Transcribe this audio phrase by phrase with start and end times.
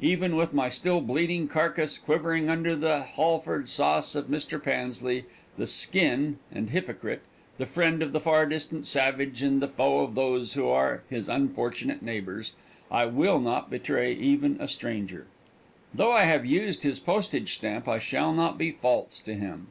[0.00, 4.60] Even with my still bleeding carcass quivering under the Halford sauce of Mr.
[4.60, 5.24] Pansley,
[5.56, 7.22] the "skin" and hypocrite,
[7.58, 11.28] the friend of the far distant savage and the foe of those who are his
[11.28, 12.54] unfortunate neighbors,
[12.90, 15.28] I will not betray even a stranger.
[15.94, 19.68] Though I have used his postage stamp I shall not be false to him.